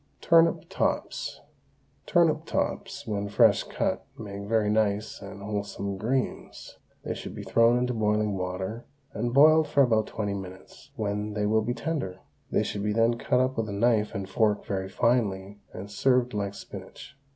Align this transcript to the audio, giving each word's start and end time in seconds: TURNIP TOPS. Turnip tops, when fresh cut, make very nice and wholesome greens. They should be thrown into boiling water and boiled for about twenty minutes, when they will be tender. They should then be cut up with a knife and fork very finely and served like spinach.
TURNIP 0.19 0.67
TOPS. 0.67 1.41
Turnip 2.07 2.45
tops, 2.45 3.05
when 3.05 3.29
fresh 3.29 3.61
cut, 3.61 4.03
make 4.17 4.41
very 4.47 4.67
nice 4.67 5.21
and 5.21 5.43
wholesome 5.43 5.95
greens. 5.99 6.79
They 7.03 7.13
should 7.13 7.35
be 7.35 7.43
thrown 7.43 7.77
into 7.77 7.93
boiling 7.93 8.35
water 8.35 8.87
and 9.13 9.31
boiled 9.31 9.67
for 9.67 9.83
about 9.83 10.07
twenty 10.07 10.33
minutes, 10.33 10.89
when 10.95 11.33
they 11.33 11.45
will 11.45 11.61
be 11.61 11.75
tender. 11.75 12.17
They 12.49 12.63
should 12.63 12.83
then 12.95 13.11
be 13.11 13.17
cut 13.23 13.39
up 13.39 13.57
with 13.57 13.69
a 13.69 13.73
knife 13.73 14.15
and 14.15 14.27
fork 14.27 14.65
very 14.65 14.89
finely 14.89 15.59
and 15.71 15.91
served 15.91 16.33
like 16.33 16.55
spinach. 16.55 17.15